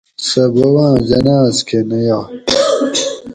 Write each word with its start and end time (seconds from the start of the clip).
سہ 0.27 0.43
بوباں 0.53 0.93
جناۤزکہ 1.07 1.79
نہ 1.89 1.97
یائ 2.07 2.25